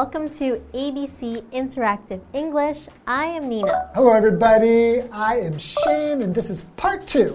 [0.00, 2.86] welcome to ABC Interactive English.
[3.06, 3.90] I am Nina.
[3.94, 5.02] Hello, everybody.
[5.12, 7.32] I am Shane, and this is part 2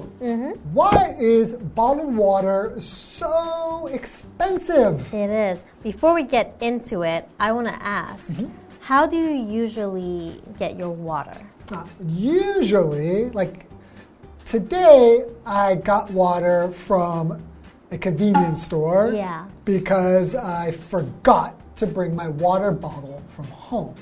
[0.74, 5.14] Why is bottled water so expensive?
[5.14, 5.64] It is.
[5.84, 8.34] Before we get into it, I want to ask
[8.80, 11.38] how do you usually get your water?
[11.72, 13.68] Uh, usually, like
[14.48, 17.40] today, I got water from
[17.92, 19.46] a convenience store Yeah.
[19.66, 23.95] because I forgot to bring my water bottle from home.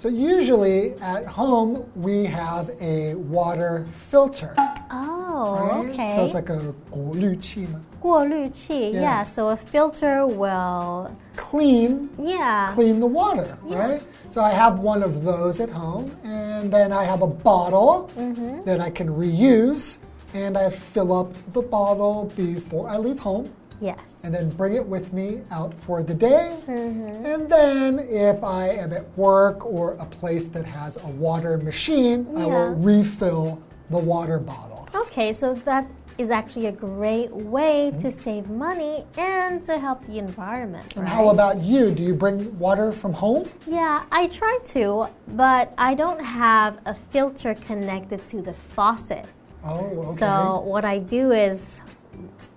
[0.00, 4.54] So, usually at home, we have a water filter.
[4.90, 5.90] Oh, right?
[5.92, 6.14] okay.
[6.16, 8.92] So, it's like a 过滤器嘛过滤器.
[8.92, 9.00] Yeah.
[9.00, 12.74] Yeah, so a filter will clean yeah.
[12.74, 14.02] clean the water, right?
[14.30, 18.64] So I have one of those at home, and then I have a bottle Mm-hmm.
[18.64, 19.98] that I can reuse,
[20.34, 23.48] and I fill up the bottle before I leave home,
[23.79, 23.99] Yes.
[24.23, 26.51] and then bring it with me out for the day.
[26.65, 27.25] Mm-hmm.
[27.25, 32.27] And then if I am at work or a place that has a water machine,
[32.35, 34.89] I will refill the water bottle.
[34.95, 35.85] Okay, so that
[36.17, 37.99] is actually a great way Mm-hmm.
[37.99, 40.95] to save money and to help the environment.
[40.95, 41.13] And right?
[41.13, 41.91] how about you?
[41.91, 43.47] Do you bring water from home?
[43.67, 49.25] Yeah, I try to, but I don't have a filter connected to the faucet.
[49.63, 50.07] Oh, okay.
[50.17, 51.81] So what I do is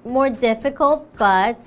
[0.05, 1.61] more difficult, but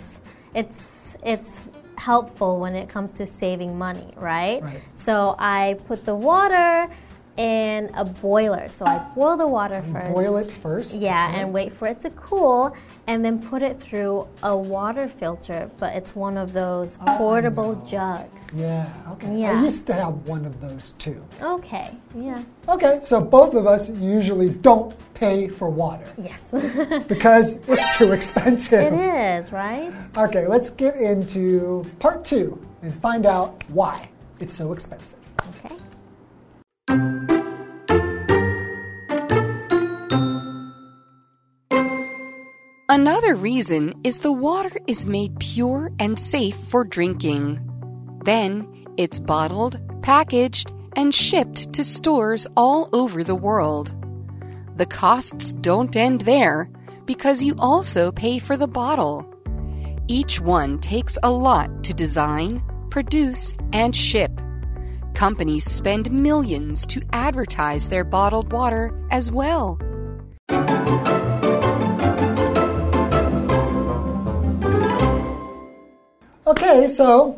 [0.56, 1.60] it's it's
[1.98, 4.62] helpful when it comes to saving money, right?
[4.62, 4.82] Right.
[4.96, 6.90] So I put the water
[7.38, 8.68] in a boiler.
[8.68, 10.14] So I boil the water first.
[10.14, 10.94] Boil it first.
[10.94, 11.42] Yeah, okay.
[11.42, 12.76] and wait for it to cool,
[13.08, 15.70] and then put it through a water filter.
[15.80, 17.88] But it's one of those Oh, portable know.
[17.90, 18.30] jugs.
[18.56, 19.36] Yeah, okay.
[19.42, 19.60] Yeah.
[19.60, 21.24] I used to have one of those too.
[21.42, 21.90] Okay.
[22.16, 22.44] Yeah.
[22.70, 26.44] Okay, so both of us usually don't pay for water Yes.
[27.08, 28.94] because it's too expensive.
[28.94, 29.92] it is, right?
[30.18, 34.08] Okay, let's get into part two and find out why
[34.40, 35.18] it's so expensive.
[35.66, 35.76] Okay.
[43.06, 47.60] Another reason is the water is made pure and safe for drinking.
[48.24, 48.66] Then
[48.96, 53.94] it's bottled, packaged, and shipped to stores all over the world.
[54.78, 56.70] The costs don't end there
[57.06, 59.30] because you also pay for the bottle.
[60.08, 64.32] Each one takes a lot to design, produce, and ship.
[65.14, 69.78] Companies spend millions to advertise their bottled water as well.
[76.54, 77.32] Okay, so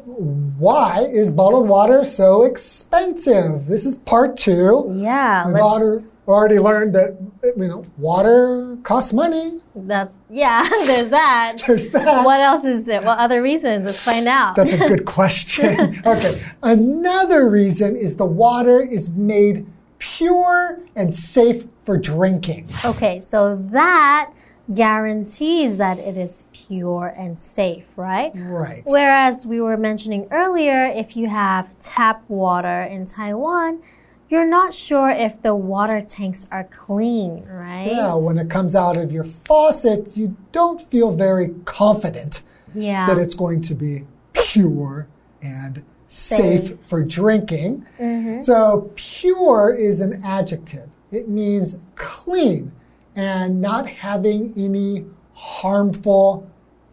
[0.60, 3.66] why is bottled water so expensive?
[3.66, 4.94] This is part two.
[4.98, 5.46] Yeah.
[5.46, 5.64] We've let's.
[5.64, 7.18] already, already learned that
[7.56, 9.62] you know water costs money.
[9.74, 10.68] That's yeah.
[10.86, 11.64] There's that.
[11.68, 12.26] There's that.
[12.26, 13.02] What else is there?
[13.04, 13.86] What other reasons?
[13.86, 14.58] Let's find out.
[14.58, 16.02] That's a good question.
[16.06, 16.44] okay.
[16.62, 19.66] Another reason is the water is made
[20.00, 22.68] pure and safe for drinking.
[22.84, 24.30] okay, so that
[24.74, 28.32] guarantees that it is pure and safe, right?
[28.36, 28.84] Right.
[28.86, 33.82] Whereas we were mentioning earlier, if you have tap water in Taiwan,
[34.30, 37.92] you're not sure if the water tanks are clean, right?
[37.92, 42.42] Yeah, when it comes out of your faucet, you don't feel very confident
[42.74, 43.06] Yeah.
[43.08, 45.08] that it's going to be pure
[45.44, 46.78] and safe, Safe.
[46.88, 47.86] for drinking.
[48.00, 48.42] Mm-hmm.
[48.42, 52.72] So, pure is an adjective, it means clean
[53.16, 56.50] and not having any harmful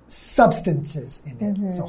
[0.09, 1.55] substances in it.
[1.55, 1.71] Mm-hmm.
[1.71, 1.89] So,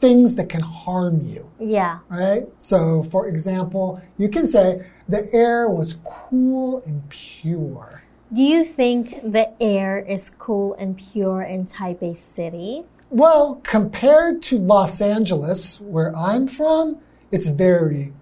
[0.00, 1.48] things that can harm you.
[1.58, 1.98] yeah.
[2.08, 2.46] Right?
[2.56, 8.02] So, for example, you can say the air was cool and pure.
[8.32, 12.84] Do you think the air is cool and pure in Taipei City?
[13.10, 16.98] Well, compared to Los Angeles, where I'm from,
[17.30, 18.12] it's very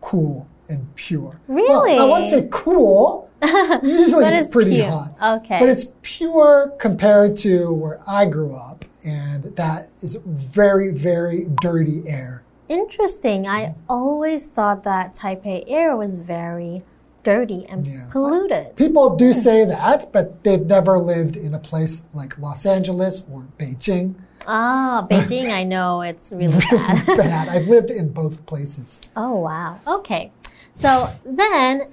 [0.00, 1.38] cool and pure.
[1.46, 2.08] Well, I Really?
[2.08, 3.23] won't say cool.
[3.82, 4.88] Usually it's, pretty pure.
[4.90, 5.40] hot.
[5.40, 5.58] Okay.
[5.60, 12.02] But it's pure compared to where I grew up, and that is very, very dirty
[12.06, 12.42] air.
[12.68, 13.46] Interesting.
[13.46, 16.82] I always thought that Taipei air was very
[17.22, 18.06] dirty and Yeah.
[18.10, 18.76] polluted.
[18.76, 23.44] People do say that, but they've never lived in a place like Los Angeles or
[23.58, 24.14] Beijing.
[24.46, 27.06] Ah, Beijing, I know it's really bad.
[27.06, 27.48] Bad.
[27.48, 28.98] I've lived in both places.
[29.16, 29.78] Oh, wow.
[29.86, 30.32] Okay.
[30.74, 31.86] So then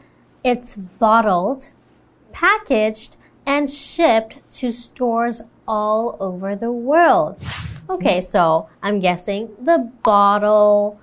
[0.44, 1.70] it's bottled,
[2.32, 7.38] packaged, and shipped to stores all over the world.
[7.90, 8.26] Okay, hmm.
[8.26, 11.00] so I'm guessing the bottle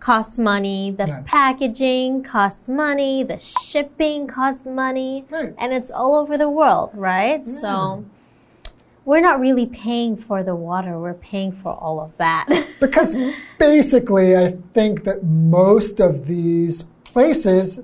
[0.00, 1.22] costs money, the Yeah.
[1.24, 5.24] packaging costs money, the shipping costs money,
[5.58, 7.46] and it's all over the world, right?
[7.48, 8.70] So hmm.
[9.04, 12.46] we're not really paying for the water, we're paying for all of that.
[12.80, 13.14] Because
[13.58, 17.80] basically, I think that most of these places,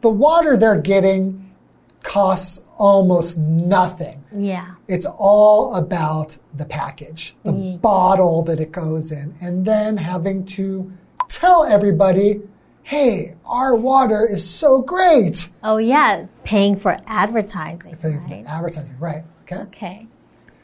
[0.00, 1.50] the water they're getting
[2.02, 4.24] costs almost nothing.
[4.32, 4.74] yeah.
[4.88, 7.78] It's all about the package, the Yes.
[7.80, 10.90] bottle that it goes in, and then having to
[11.28, 12.40] tell everybody,
[12.82, 15.48] hey, our water is so great.
[15.62, 16.26] Oh, yeah.
[16.44, 17.96] Paying for advertising.
[17.96, 18.44] Paying for Right?
[18.48, 19.22] Advertising, right.
[19.42, 19.56] Okay.
[19.62, 20.06] Okay.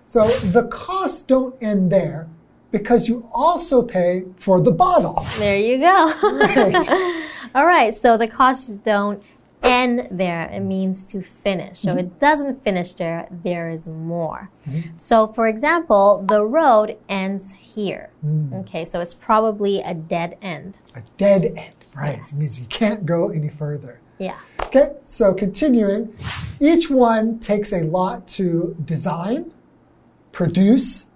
[0.07, 2.29] So the costs don't end there
[2.71, 5.25] because you also pay for the bottle.
[5.39, 6.13] There you go.
[6.23, 7.25] Right.
[7.55, 7.95] All right.
[7.95, 9.23] So the costs don't
[9.63, 10.45] end there.
[10.45, 11.81] It means to finish.
[11.81, 11.99] So mm-hmm.
[11.99, 13.27] it doesn't finish there.
[13.43, 14.51] There is more.
[14.69, 14.97] Mm-hmm.
[14.97, 18.11] So, for example, the road ends here.
[18.25, 18.61] Mm.
[18.61, 18.85] Okay.
[18.85, 20.79] So it's probably a dead end.
[20.95, 22.19] A dead end, right?
[22.19, 22.33] Yes.
[22.33, 24.01] It means you can't go any further.
[24.19, 24.39] Yeah.
[24.63, 26.17] Okay, so continuing,
[26.59, 29.53] each one takes a lot to design,
[30.33, 31.07] produce,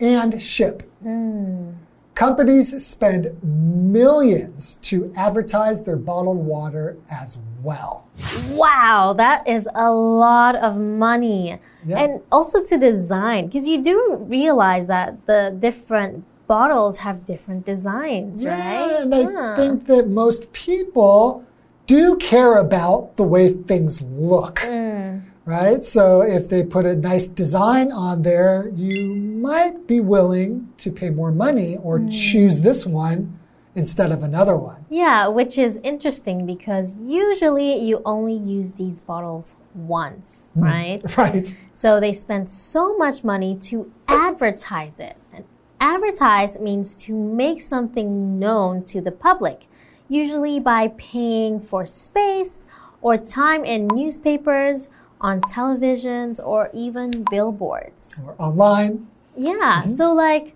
[0.00, 0.90] and ship.
[1.04, 1.74] Mm.
[2.14, 8.06] Companies spend millions to advertise their bottled water as well.
[8.50, 11.58] Wow, that is a lot of money.
[11.86, 11.98] Yeah.
[11.98, 18.44] And also to design, because you do realize that the different bottles have different designs,
[18.44, 18.86] right?
[18.86, 21.44] Yeah, and I think that most people
[21.86, 24.56] do care about the way things look.
[24.56, 25.22] Mm.
[25.46, 25.84] Right?
[25.84, 31.10] So if they put a nice design on there, you might be willing to pay
[31.10, 32.10] more money or Mm.
[32.12, 33.38] choose this one
[33.74, 34.84] instead of another one.
[34.90, 41.02] Yeah, which is interesting because usually you only use these bottles once, right?
[41.16, 41.56] Right.
[41.72, 45.16] So they spend so much money to advertise it.
[45.32, 45.44] And
[45.80, 49.66] advertise means to make something known to the public,
[50.08, 52.66] usually by paying for space
[53.00, 54.90] or time in newspapers,
[55.20, 58.20] on televisions, or even billboards.
[58.24, 59.06] Or online.
[59.36, 59.94] Yeah, mm-hmm.
[59.94, 60.54] so like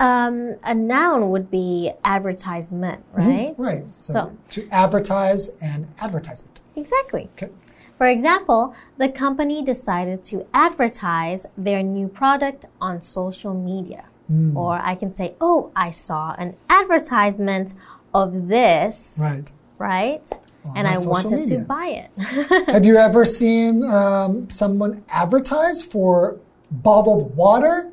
[0.00, 3.28] um, a noun would be advertisement, mm-hmm.
[3.28, 3.54] right?
[3.56, 3.90] Right.
[3.90, 6.60] So, So- to advertise and advertisement.
[6.76, 7.28] Exactly.
[7.36, 7.52] Okay.
[7.96, 14.06] For example, the company decided to advertise their new product on social media.
[14.30, 14.56] Mm.
[14.56, 17.74] Or I can say, oh, I saw an advertisement
[18.12, 19.52] of this, Right.
[19.78, 20.22] right?
[20.64, 21.58] On And I wanted media.
[21.58, 22.66] to buy it.
[22.68, 26.38] Have you ever seen um, someone advertise for
[26.70, 27.90] bottled water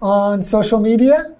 [0.00, 1.36] on social media?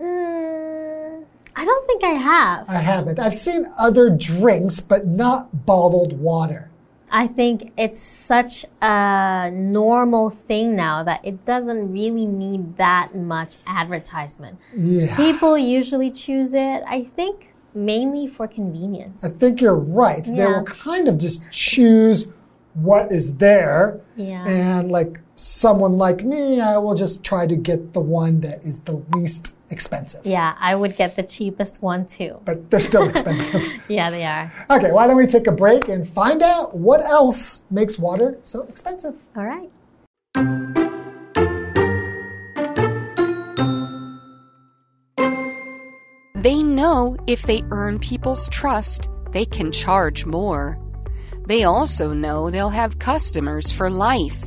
[0.00, 1.24] mm,
[1.56, 2.68] I don't think I have.
[2.68, 3.18] I haven't.
[3.18, 6.70] I've seen other drinks, but not bottled water.
[7.12, 13.56] I think it's such a normal thing now that it doesn't really need that much
[13.66, 14.58] advertisement.
[14.76, 15.16] Yeah.
[15.16, 19.24] People usually choose it, I think, mainly for convenience.
[19.24, 20.24] I think you're right.
[20.24, 22.28] They will kind of just choose
[22.74, 24.00] what is there.
[24.16, 24.46] Yeah.
[24.46, 28.80] And like someone like me, I will just try to get the one that is
[28.80, 30.26] the least expensive.
[30.26, 32.40] Yeah, I would get the cheapest one too.
[32.44, 33.66] But they're still expensive.
[33.88, 34.52] Yeah, they are.
[34.70, 38.62] okay, why don't we take a break and find out what else makes water so
[38.62, 39.14] expensive?
[39.36, 39.70] All right.
[46.80, 50.78] Know if they earn people's trust, they can charge more.
[51.46, 54.40] They also know they'll have customers for life.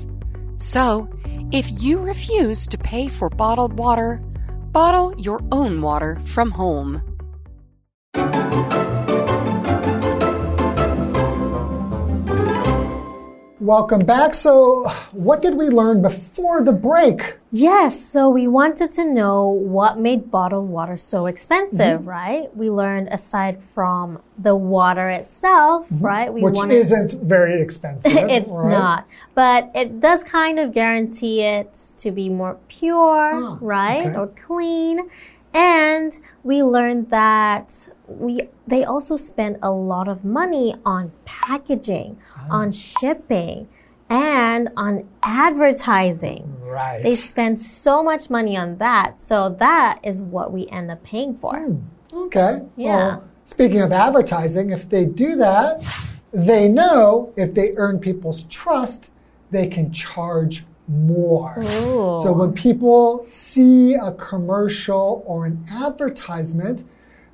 [0.57, 1.07] So,
[1.51, 4.19] if you refuse to pay for bottled water,
[4.71, 7.12] bottle your own water from home.
[13.67, 14.33] Welcome back.
[14.33, 17.37] So, what did we learn before the break?
[17.49, 22.09] Yes, so we wanted to know what made bottled water so expensive, Mm-hmm.
[22.09, 22.53] right?
[22.57, 26.33] We learned aside from the water itself, right?
[26.33, 26.41] We.
[26.41, 28.11] Which wanted isn't very expensive.
[28.17, 28.69] it's right?
[28.69, 29.07] not.
[29.33, 34.07] But it does kind of guarantee it to be more pure, Ah, right?
[34.07, 34.17] okay.
[34.17, 35.09] Or clean.
[35.53, 42.47] And we learned that we they also spend a lot of money on packaging, Ah.
[42.59, 43.67] on shipping,
[44.09, 46.55] and on advertising.
[46.63, 47.03] Right.
[47.03, 49.21] They spend so much money on that.
[49.21, 51.77] So that is what we end up paying for.
[52.13, 52.61] Okay.
[52.75, 52.95] Yeah.
[52.97, 55.83] Well, speaking of advertising, if they do that,
[56.31, 59.11] they know if they earn people's trust,
[59.51, 61.55] they can charge more.
[61.59, 62.19] Ooh.
[62.21, 62.53] So when oh.
[62.53, 66.85] people see a commercial or an advertisement,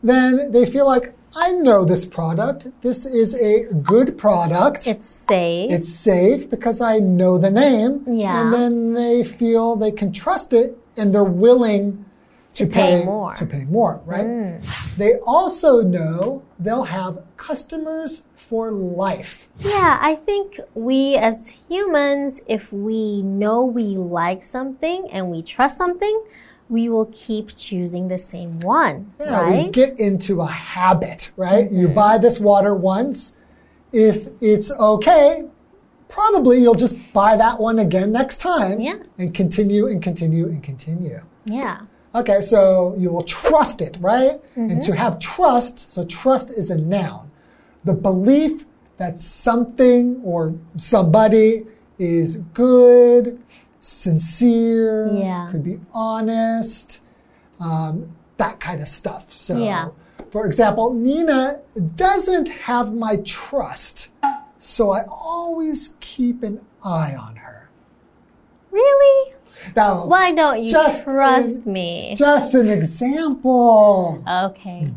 [0.04, 2.68] then they feel like, I know this product.
[2.82, 4.88] This is a good product.
[4.88, 5.72] it's safe.
[5.72, 8.04] It's safe because I know the name.
[8.08, 8.42] Yeah.
[8.42, 12.06] And then they feel they can trust it and they're willing
[12.54, 13.36] to, pay more.
[13.36, 14.26] To pay more, right?
[14.26, 14.79] Mm.
[14.98, 19.50] They also know they'll have customers for life.
[19.60, 25.78] Yeah, I think we as humans, if we know we like something and we trust
[25.78, 26.24] something,
[26.70, 29.66] we will keep choosing the same one, Yeah, right?
[29.66, 31.72] we get into a habit, right?
[31.72, 31.96] You mm-hmm.
[31.96, 33.36] buy this water once.
[33.92, 35.46] If it's okay,
[36.10, 38.80] probably you'll just buy that one again next time.
[38.80, 39.00] Yeah.
[39.18, 41.22] And continue and continue and continue.
[41.46, 41.82] yeah.
[42.16, 44.42] Okay, so you will trust it, right?
[44.56, 47.30] And to have trust, so trust is a noun.
[47.84, 48.66] The belief
[48.98, 51.66] that something or somebody
[52.00, 53.40] is good,
[53.80, 55.50] sincere, Yeah.
[55.52, 57.00] could be honest,
[57.60, 59.32] um, that kind of stuff.
[59.32, 59.90] So, Yeah.
[60.32, 61.60] for example, Nina
[61.96, 64.10] doesn't have my trust,
[64.58, 67.70] so I always keep an eye on her.
[68.72, 69.34] Really?
[69.76, 72.16] Now, Why don't you Just trust in- me?
[72.18, 74.24] just an example.
[74.28, 74.92] Okay.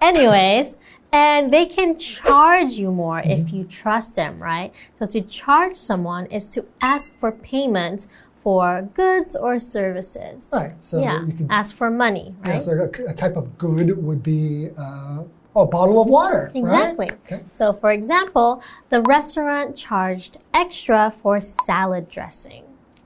[0.00, 0.76] Anyways,
[1.12, 4.72] and they can charge you more if you trust them, right?
[4.98, 8.06] So to charge someone is to ask for payment
[8.42, 10.48] for goods or services.
[10.52, 10.72] Right.
[10.80, 11.50] So yeah, you can.
[11.50, 12.62] ask for money, Yeah, right?
[12.62, 15.24] so a, a type of good would be uh,
[15.56, 16.50] a bottle of water.
[16.54, 16.56] right?
[16.64, 17.10] Exactly.
[17.26, 17.44] Okay.
[17.50, 22.62] So, for example, the restaurant charged extra for salad dressing.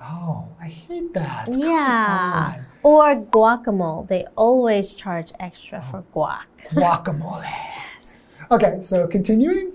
[0.07, 1.49] Oh, I hate that.
[1.57, 2.63] Yeah.
[2.83, 4.07] Or guacamole.
[4.09, 6.15] They always charge extra for oh.
[6.15, 6.45] guac.
[6.71, 7.49] Guacamole.
[8.51, 9.73] Okay, so continuing.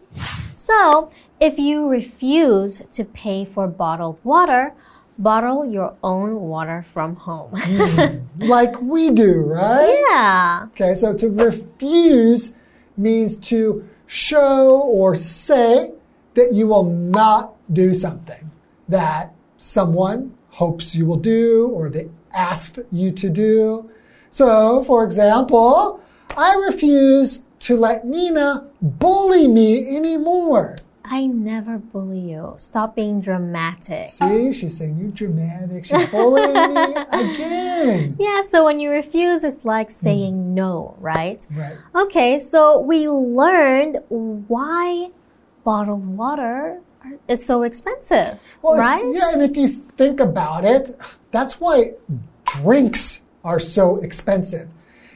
[0.54, 4.74] So, if you refuse to pay for bottled water,
[5.18, 7.52] bottle your own water from home.
[7.56, 8.20] Hmm.
[8.48, 10.00] Like we do, right?
[10.10, 10.68] yeah.
[10.72, 12.56] Okay, so to refuse
[12.96, 15.94] means to show or say
[16.36, 18.50] that you will not do something
[18.88, 23.92] that someone hopes you will do or they asked you to do.
[24.30, 26.02] So, for example,
[26.36, 30.78] I refuse to let Nina bully me anymore.
[31.04, 32.54] I never bully you.
[32.58, 34.10] Stop being dramatic.
[34.10, 35.84] See, she's saying you're dramatic.
[35.84, 38.16] She's bullying me again.
[38.20, 40.54] Yeah, so when you refuse, it's like saying mm.
[40.54, 41.44] no, right?
[41.52, 41.76] Right.
[41.96, 45.10] Okay, so we learned why
[45.64, 46.80] bottled water
[47.28, 49.04] is so expensive, Well, right?
[49.14, 50.96] yeah, and if you think about it,
[51.32, 51.94] that's why
[52.46, 54.68] drinks are so expensive.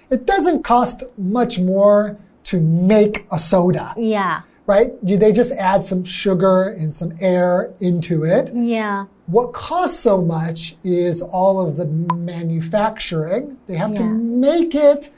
[0.10, 4.92] It doesn't cost much more to make a soda, Yeah, right?
[5.04, 8.54] You, they just add some sugar and some air into it.
[8.56, 11.86] yeah, What costs so much is all of the
[12.16, 13.58] manufacturing.
[13.68, 15.10] They have to make it,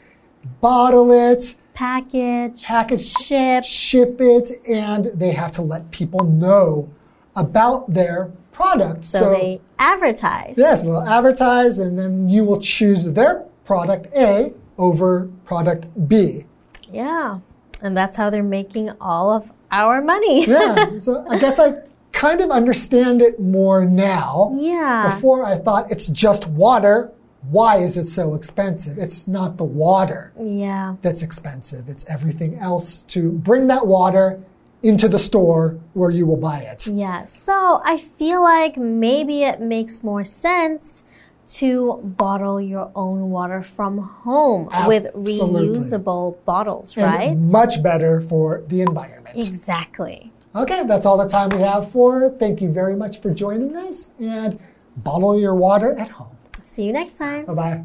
[0.61, 3.63] bottle it, package, package, ship.
[3.63, 6.89] ship it, and they have to let people know
[7.35, 9.05] about their product.
[9.05, 10.55] So, they advertise.
[10.57, 16.45] Yes, they'll advertise, and then you will choose their product A over product B.
[16.91, 17.39] Yeah,
[17.81, 20.45] and that's how they're making all of our money.
[20.47, 21.81] Yeah, so I guess I
[22.13, 24.55] kind of understand it more now.
[24.57, 25.13] yeah.
[25.15, 27.11] Before I thought it's just water.
[27.49, 28.97] Why is it so expensive?
[28.97, 30.95] It's not the water Yeah.
[31.01, 34.39] that's expensive, it's everything else to bring that water
[34.83, 36.85] into the store where you will buy it.
[36.87, 37.23] Yeah.
[37.25, 41.03] So I feel like maybe it makes more sense
[41.47, 47.37] to bottle your own water from home with reusable bottles, And right?
[47.37, 49.37] much better for the environment.
[49.37, 50.31] Exactly.
[50.55, 52.29] Okay, that's all the time we have for.
[52.29, 54.57] Thank you very much for joining us and
[54.97, 56.34] bottle your water at home.
[56.75, 57.45] See you next time.
[57.45, 57.83] Bye bye.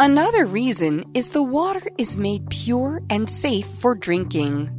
[0.00, 4.70] Another reason is the water is made pure and safe for drinking.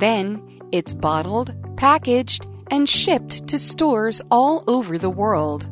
[0.00, 0.40] Then
[0.72, 5.68] it's bottled, packaged, and shipped to stores all over the world.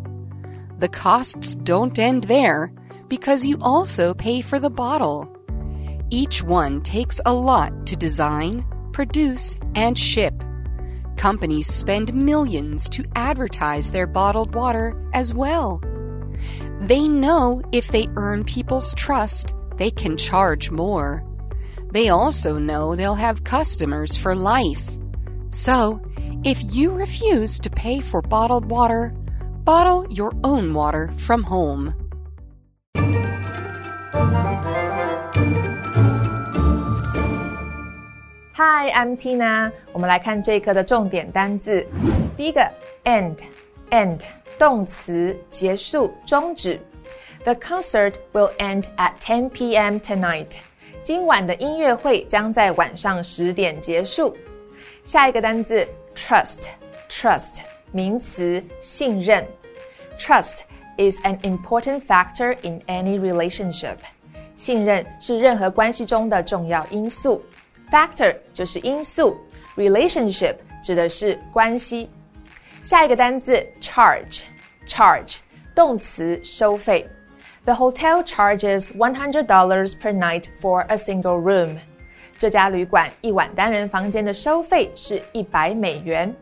[0.79, 2.71] The costs don't end there
[3.09, 5.35] because you also pay for the bottle.
[6.11, 10.35] Each one takes a lot to design, produce, and ship.
[11.17, 15.81] Companies spend millions to advertise their bottled water as well.
[16.81, 21.25] They know if they earn people's trust, they can charge more.
[21.93, 24.91] They also know they'll have customers for life.
[25.51, 26.01] So,
[26.45, 29.15] if you refuse to pay for bottled water,
[29.65, 32.04] bottle your own water from home.
[38.94, 39.72] Hi, I'm Tina。
[39.92, 41.84] 我们来看这一课的重点单字。
[42.38, 42.62] 第一个，
[43.04, 44.20] end，end，
[44.60, 46.80] 动词，结束、终止。
[47.46, 49.96] The concert will end at 10 p.m.
[49.98, 50.52] tonight。
[51.02, 54.38] 今晚的音乐会将在晚上十点结束。
[55.04, 57.56] 下一个单字，trust，trust，
[57.92, 59.44] 名词，信任。
[60.20, 60.58] Trust
[61.00, 63.98] is an important factor in any relationship.
[64.54, 67.44] 信任是任何关系中的重要因素。
[67.92, 69.38] Factor 就是因素，
[69.76, 72.10] relationship 指的是关系。
[72.82, 75.38] 下一个单字 charge，charge
[75.76, 77.08] 动词收费。
[77.66, 81.78] The hotel charges one hundred dollars per night for a single room.
[82.38, 86.34] 这家旅馆一晚单人房间的收费是一百美元。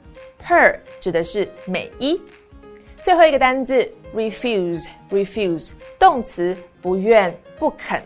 [0.46, 2.22] Per 指的是每一。
[3.02, 8.02] 最后一个单字 refuse，refuse 动词不愿不肯。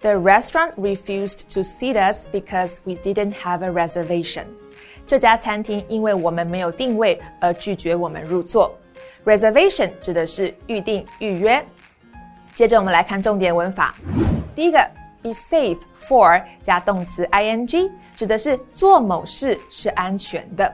[0.00, 4.44] The restaurant refused to seat us because we didn't have a reservation.
[5.06, 8.76] 这家餐厅因为我们没有定位而拒绝我们入座。
[9.24, 11.64] Reservation 指的是预定、预约。
[12.52, 13.94] 接着我们来看重点文法。
[14.54, 14.78] 第一个，
[15.22, 20.72] be safe for 加动词 ing，指的是做某事是安全的。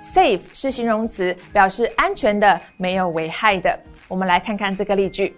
[0.00, 3.78] Safe 是形容词，表示安全的、没有危害的。
[4.08, 5.36] 我们来看看这个例句：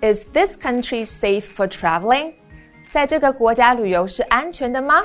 [0.00, 2.34] Is this country safe for traveling？
[2.90, 5.02] 在这个国家旅游是安全的吗？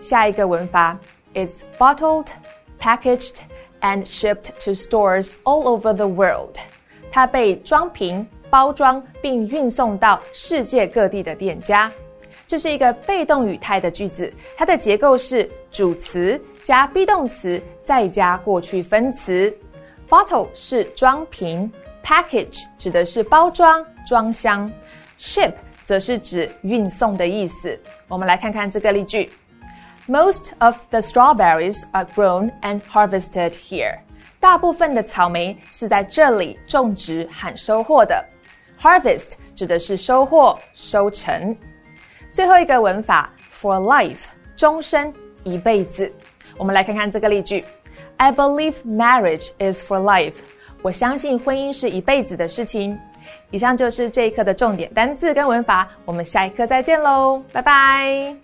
[0.00, 0.96] 下一个文法，
[1.34, 2.26] It's bottled,
[2.80, 3.34] packaged,
[3.80, 6.56] and shipped to stores all over the world。
[7.10, 11.90] 它被装瓶、包装并运送到世界各地的店家。
[12.46, 19.54] 这是一个被动语态的句子，它的结构是主词加 be 动词再加过去分词。
[20.08, 21.70] Bottle 是装瓶，
[22.02, 24.70] package 指的是包装、装箱，
[25.18, 25.52] ship。
[25.83, 27.79] 则是指运送的意思。
[28.07, 29.29] 我们来看看这个例句
[30.07, 33.99] ：Most of the strawberries are grown and harvested here。
[34.39, 38.23] 大部分的草莓是在这里种植和收获的。
[38.81, 41.55] Harvest 指的是收获、收成。
[42.31, 44.17] 最后一个文法：for life，
[44.57, 46.11] 终身、一辈子。
[46.57, 47.63] 我们来看看这个例句
[48.17, 50.33] ：I believe marriage is for life。
[50.81, 52.99] 我相信婚姻是一辈子的事情。
[53.51, 58.35] 以上就是这一课的重点单词跟文法，我们下一课再见喽，拜拜。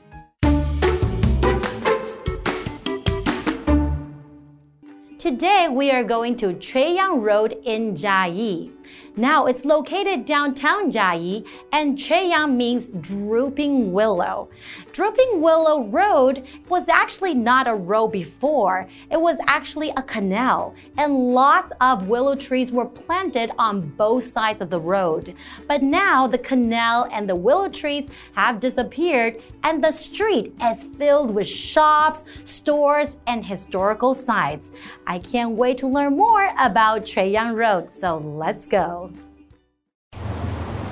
[5.19, 8.69] Today we are going to Treiyang Road in Jiayi.
[9.15, 14.49] Now it's located downtown Chiayi, and Chuiyang means drooping willow.
[14.93, 18.87] Drooping Willow Road was actually not a road before.
[19.11, 24.61] It was actually a canal, and lots of willow trees were planted on both sides
[24.61, 25.33] of the road.
[25.67, 31.31] But now the canal and the willow trees have disappeared, and the street is filled
[31.33, 34.71] with shops, stores, and historical sites.
[35.07, 38.78] I can't wait to learn more about Chuiyang Road, so let's go.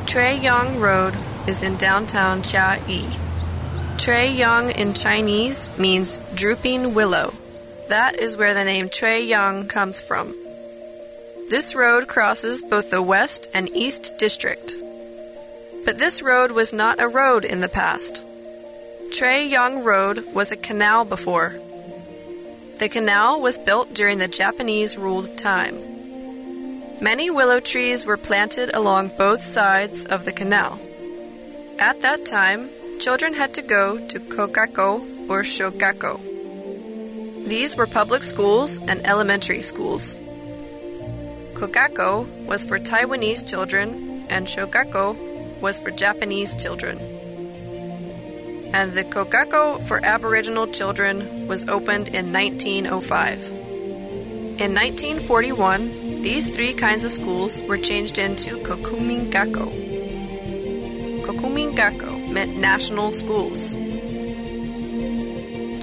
[0.06, 1.14] Chuiyang Road
[1.48, 3.04] is in downtown Chiayi.
[3.98, 7.34] Chuiyang in Chinese means drooping willow.
[7.90, 10.34] That is where the name Chuiyang comes from.
[11.50, 14.76] This road crosses both the West and East District.
[15.86, 18.24] But this road was not a road in the past.
[19.12, 21.56] Chuiyang Road was a canal before.
[22.80, 25.97] The canal was built during the Japanese ruled time.
[27.00, 30.80] Many willow trees were planted along both sides of the canal.
[31.78, 36.20] At that time, children had to go to Kogakko or Shogakko.
[37.48, 40.16] These were public schools and elementary schools.
[41.54, 45.16] Kogakko was for Taiwanese children and Shogakko
[45.62, 46.98] was for Japanese children.
[48.74, 53.52] And the Kogakko for Aboriginal children was opened in 1905.
[54.60, 59.68] In 1941, these three kinds of schools were changed into Kokumin Gakko.
[61.22, 63.72] Kokumin Gakko meant national schools.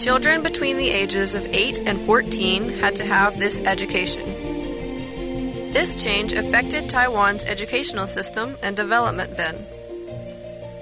[0.04, 4.26] Children between the ages of 8 and 14 had to have this education.
[5.72, 9.56] This change affected Taiwan's educational system and development then.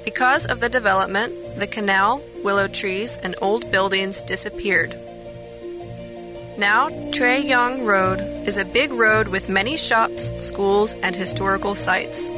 [0.05, 4.92] Because of the development, the canal, willow trees, and old buildings disappeared.
[6.58, 12.30] Now, Chuiyang Road is a big road with many shops, schools, and historical sites.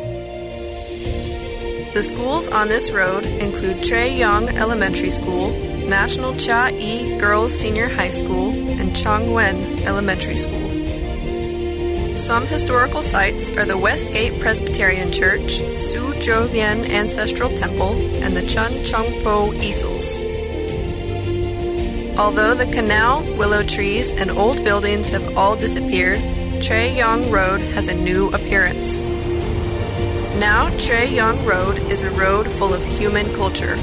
[1.93, 5.51] The schools on this road include Chuiyang Elementary School,
[5.89, 10.71] National Chiayi Girls Senior High School, and Chongwen Elementary School.
[12.17, 16.13] Some historical sites are the Westgate Presbyterian Church, Su
[16.53, 20.17] Lian Ancestral Temple, and the Chun Chung Po easels.
[22.17, 26.21] Although the canal, willow trees, and old buildings have all disappeared,
[26.61, 29.01] Chuiyang Road has a new appearance.
[30.39, 33.77] Now, Chuiyang Road is a road full of human culture.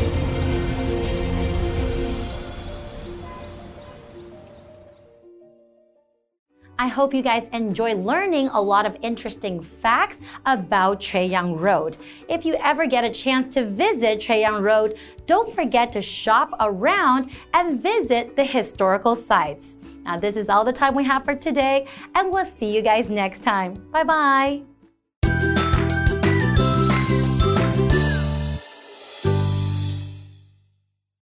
[6.82, 10.18] I hope you guys enjoy learning a lot of interesting facts
[10.48, 11.96] about Chuiyang Road.
[12.28, 17.30] If you ever get a chance to visit Chuiyang Road, don't forget to shop around
[17.54, 19.76] and visit the historical sites.
[20.06, 23.12] Now, this is all the time we have for today, and we'll see you guys
[23.12, 23.76] next time.
[23.92, 24.71] Bye bye.